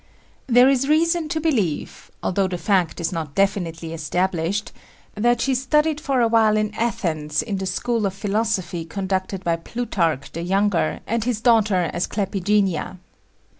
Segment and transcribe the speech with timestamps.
[0.47, 4.71] There is reason to believe although the fact is not definitely established
[5.13, 9.57] that she studied for a while in Athens in the school of philosophy conducted by
[9.57, 12.97] Plutarch the Younger and his daughter Asclepigenia.